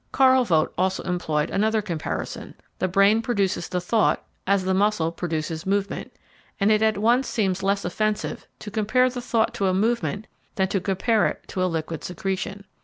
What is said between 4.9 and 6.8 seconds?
produces movement, and